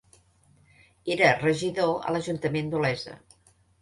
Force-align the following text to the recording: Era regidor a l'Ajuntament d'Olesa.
Era 1.15 1.27
regidor 1.41 1.93
a 2.07 2.15
l'Ajuntament 2.17 2.73
d'Olesa. 2.73 3.19